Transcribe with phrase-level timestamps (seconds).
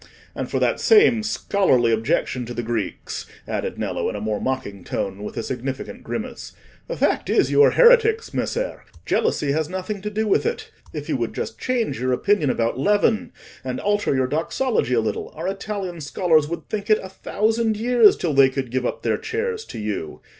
[0.33, 4.83] And for that same scholarly objection to the Greeks," added Nello, in a more mocking
[4.83, 6.53] tone, and with a significant grimace,
[6.87, 11.07] "the fact is, you are heretics, Messer; jealousy has nothing to do with it: if
[11.07, 13.31] you would just change your opinion about leaven,
[13.63, 18.17] and alter your Doxology a little, our Italian scholars would think it a thousand years
[18.17, 20.19] till they could give up their chairs to you.